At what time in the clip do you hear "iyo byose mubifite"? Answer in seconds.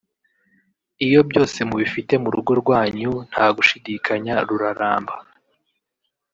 1.05-2.13